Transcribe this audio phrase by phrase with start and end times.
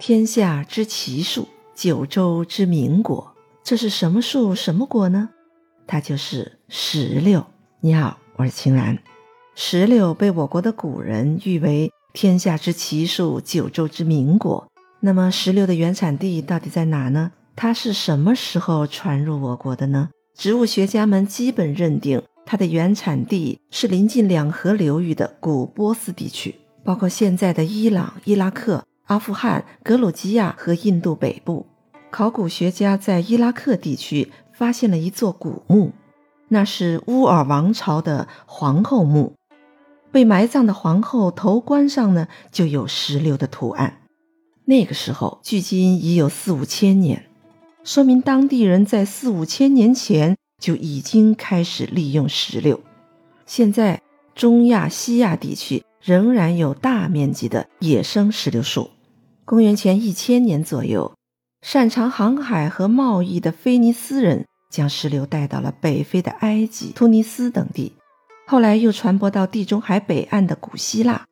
[0.00, 3.34] 天下之奇树，九州之名果。
[3.62, 5.28] 这是什么树，什么果呢？
[5.86, 7.44] 它就是石榴。
[7.82, 8.98] 你好，我是青兰。
[9.54, 14.66] 石榴被我国的古人誉为天下之奇树，九州之名果。
[15.00, 17.32] 那么，石榴的原产地到底在哪呢？
[17.54, 20.08] 它是什么时候传入我国的呢？
[20.34, 28.82] 植物学家们基本认定，它的原产地是临近两河流域的古波斯地区，包括现在的伊朗、伊拉克。
[29.10, 31.66] 阿富汗、格鲁吉亚和印度北部，
[32.12, 35.90] 考古学家在伊拉克地区发现了一座古墓，
[36.46, 39.34] 那是乌尔王朝的皇后墓。
[40.12, 43.98] 被埋葬的皇后头冠上呢，就有石榴的图案。
[44.66, 47.26] 那个时候，距今已有四五千年，
[47.82, 52.80] 说明当地人在四五千年前就已经开始利用石榴。
[53.44, 54.00] 现在，
[54.36, 58.88] 中亚、西亚地区仍然有大面积的野生石榴树。
[59.50, 61.12] 公元前一千年左右，
[61.60, 67.94] 擅长航海和贸易的菲尼斯人将石榴带到了北非的埃及、突尼斯等地，
[68.46, 71.24] 后来又传播到地中海北岸的古希腊。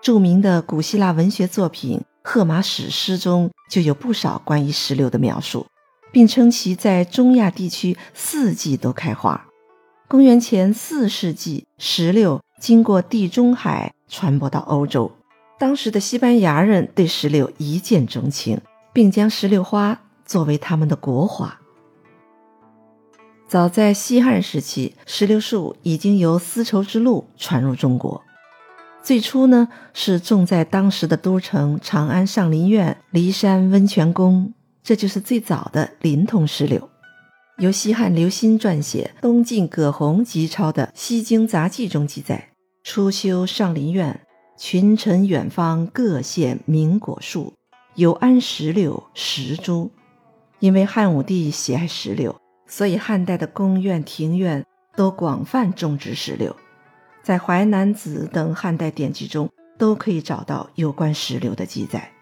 [0.00, 5.66] 著名的古希腊文学作品《荷马史诗》中就有不少关于石榴的描述，
[6.10, 9.46] 并称其在中亚地区四季都开花。
[10.08, 15.12] 公元前四世纪，石榴经过地中海传播到欧洲。
[15.58, 18.60] 当时的西班牙人对石榴一见钟情，
[18.92, 21.58] 并将石榴花作为他们的国花。
[23.46, 28.22] 早在西汉时期，石榴树已经由丝绸之路传入中国。
[29.02, 36.88] 最初呢，是种在当时的都城长安上林苑、骊山温泉宫，这就是最早的临潼石榴。
[37.58, 42.48] 由西汉刘歆撰写、东晋葛洪辑抄的《西京杂记》中记载：
[42.82, 44.20] 初修上林苑。
[44.56, 47.52] 群臣远方各献名果树，
[47.94, 49.90] 有安石榴十株。
[50.60, 52.36] 因为汉武帝喜爱石榴，
[52.68, 56.54] 所以汉代的宫苑庭院都广泛种植石榴。
[57.20, 62.12] 在《淮南子》等汉代典籍中，都可以找到有关石榴的记载。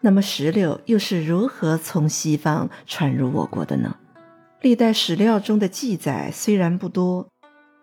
[0.00, 3.96] 那么，石榴又是如何从西方传入我国的呢？
[4.60, 7.26] 历代史料中的记载虽然不多，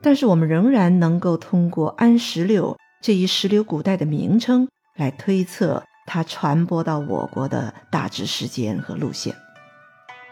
[0.01, 2.78] 但是我们仍然能够通过安石榴。
[3.02, 4.68] 这一石榴古代的名称
[4.98, 9.34] 来推测它传播到我国的大致时间和路线。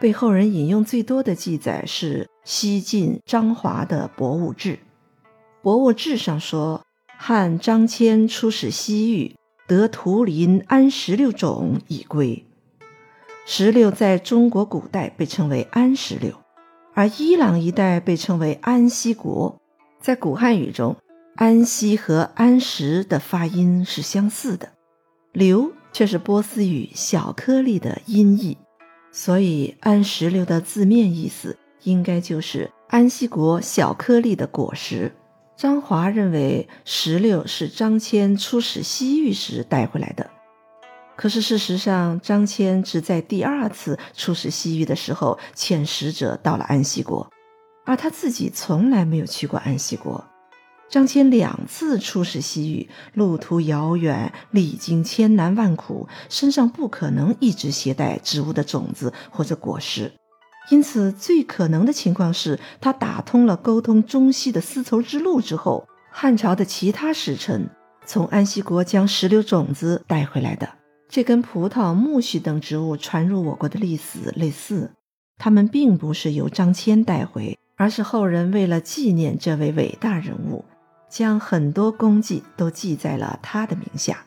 [0.02, 4.74] 被后人引用最多的记载是西晋张华的《博物志》。
[5.62, 6.84] 《博物志》上说，
[7.18, 9.36] 汉张骞出使西域，
[9.66, 12.46] 得图林安石榴种以归。
[13.46, 16.34] 石榴在中国古代被称为安石榴，
[16.94, 19.58] 而伊朗一带被称为安息国。
[20.02, 20.98] 在古汉语中。
[21.38, 24.70] 安息和安石的发音是相似的，
[25.34, 28.58] 榴却是波斯语小颗粒的音译，
[29.12, 35.14] 所以安石榴的字面意思应该就是安息国小颗粒的果实。
[35.56, 40.28] 张华认为石榴是张骞出使西域时带回来的，
[41.16, 47.30] 可是事实上，张骞只在第二次出使西域的时候遣使者到了安息国，
[47.86, 50.26] 而他自己从来没有去过安息国。
[50.98, 60.12] 张骞两次出使西域，路途遥远，历经千难万苦，身上不可能一直携带植物的种子或者果实，
[60.72, 67.70] 因此最可能的情况是他打通了沟通中西的丝绸之路之后，汉朝的其他使臣
[68.04, 70.68] 从安息国将石榴种子带回来的。
[71.08, 74.90] 这跟葡萄、苜蓿等植物传入我国的历史类似，
[75.38, 80.66] 他们并不是由张骞带回，而是后人为了纪念这位伟大人物。
[81.10, 84.26] 将很多功绩都记在了他的名下。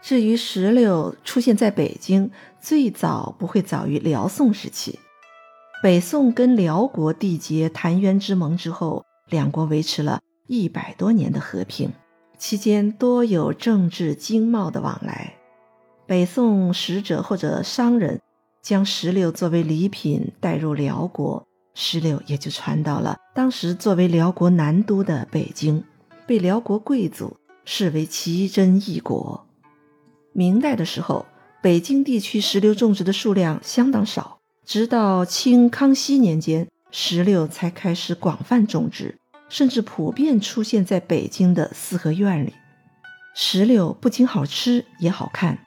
[0.00, 2.30] 至于石榴出现在北京，
[2.60, 4.98] 最早不会早于辽宋时期。
[5.82, 11.92] 北宋跟辽国缔结澶渊之盟之后，两国维持了一百多年的和平，
[12.38, 15.34] 期间多有政治经贸的往来。
[16.06, 18.20] 北宋使者或者商人
[18.60, 25.82] 将石榴作为礼品带入辽国，石榴也就传到了当时作为辽国南都的北京。
[26.26, 29.46] 被辽国贵族视为奇珍异果。
[30.32, 31.26] 明代的时候，
[31.62, 42.54] 北京地区石榴种植的数量相当少，直到清康熙年间，石榴才开始广泛种植，甚至普遍出现在北京的四合院里。
[43.34, 45.58] 石榴不仅好吃，也好看。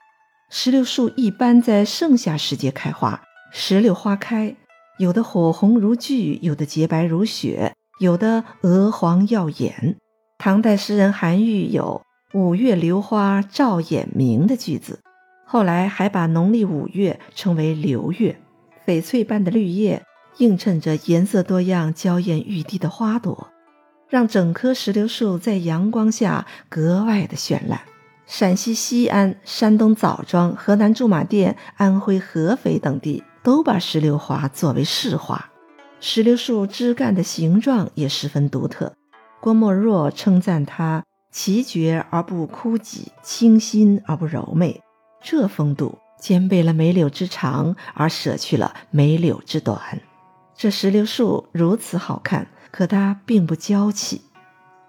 [0.50, 4.56] 石榴树一般在盛夏时节开花，石榴花开，
[4.98, 9.98] 有的火红如炬，有的洁白如雪，有的鹅黄耀眼。
[10.38, 12.04] 唐代诗人韩愈有
[12.34, 15.00] “五月榴花照眼明”的句子，
[15.46, 18.40] 后来还把农历五月称为流月。
[18.86, 20.04] 翡翠般的绿叶
[20.38, 23.50] 映衬着颜色多样、娇艳欲滴的花朵，
[24.08, 27.82] 让整棵石榴树在阳光下格外的绚烂。
[28.28, 35.50] 陕西西安、山东枣庄、河南驻马店、安徽合肥等地都把石榴花作为市花。
[36.00, 38.94] 石榴树枝干的形状也十分独特。
[39.46, 44.82] 郭沫若称赞它奇绝而不枯寂，清新而不柔媚。
[45.22, 50.02] 这风度兼备了梅柳之长，而舍去了梅柳之短。
[50.56, 54.22] 这石榴树如此好看，可它并不娇气。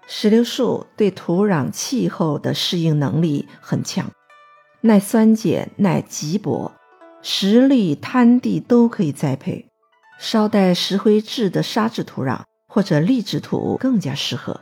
[0.07, 4.09] 石榴树对土壤、气候的适应能力很强，
[4.81, 6.71] 耐酸碱、耐瘠薄，
[7.21, 9.67] 石砾、滩地都可以栽培。
[10.17, 12.41] 稍带石灰质的沙质土壤
[12.77, 14.61] 或者荔枝土更加适合。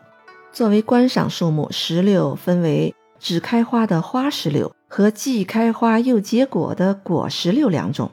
[0.53, 8.09] 作为观赏树木，石榴分为只开花的花石榴和既开花又结果的果石榴两种。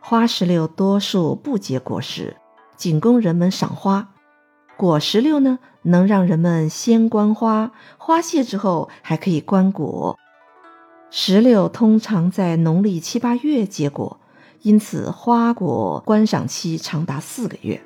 [0.00, 2.36] 花石榴多数不结果实，
[2.76, 4.08] 仅供人们赏花；
[4.76, 10.18] 果石榴呢，能让人们先观花，花谢之后还可以观果。
[11.10, 14.18] 石榴通常在农历七八月结果。
[14.60, 17.82] 因此，花果观赏期长达四个月。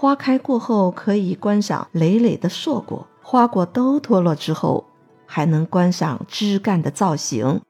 [0.00, 4.86] 花开过后，可以观赏累累的硕果；花果都脱落之后，
[5.26, 7.60] 还能观赏枝干的造型。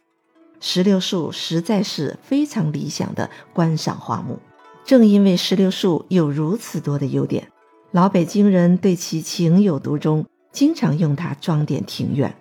[0.60, 4.38] 石榴树实在是非常理想的观赏花木。
[4.84, 7.48] 正因为石榴树有如此多的优点，
[7.90, 12.32] 老北京人对其情有独钟，经常用它装点庭院。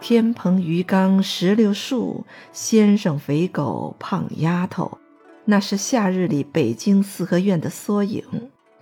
[0.00, 4.98] 天棚鱼缸石榴树，先生肥狗胖丫头。
[5.44, 8.24] 那是夏日里北京四合院的缩影。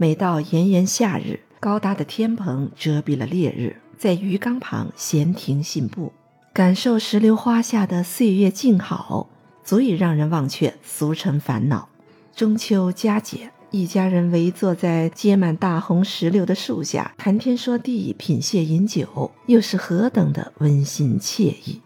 [0.00, 6.10] 每到炎炎夏日，高大的天棚遮蔽了烈日，在鱼缸旁闲庭信步，
[6.54, 9.28] 感受石榴花下的岁月静好，
[9.62, 11.90] 足以让人忘却俗尘烦恼。
[12.34, 21.78] 中秋佳节，一家人围坐在结满大红石榴的树下，谈天说地，品谢饮酒，又是何等的温馨惬意。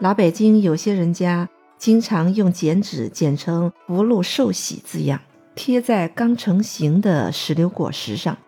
[0.00, 1.48] 老北京有些人家。
[1.78, 5.20] 经常用剪纸剪成“福禄寿喜”字样，
[5.56, 8.38] 贴在刚成型的石榴果实上。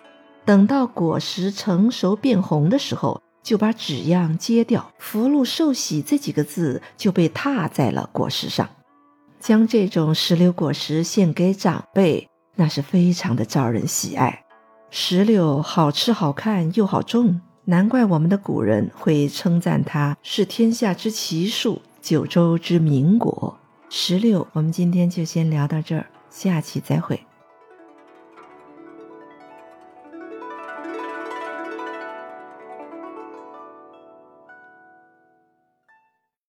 [0.44, 8.68] 等到果实成熟变红的时候，就把纸样揭掉，“福禄寿喜”这几个字就被踏在了果实上。
[9.40, 14.44] 将这种石榴果实献给长辈，那是非常的招人喜爱。
[14.90, 21.82] 石榴好吃、好看又好种，难怪我们的古人会称赞它是天下之奇树。
[22.00, 23.58] 九州之名果
[23.90, 26.06] 石榴，我们今天就先聊到这儿，
[26.38, 27.27] 下期再会。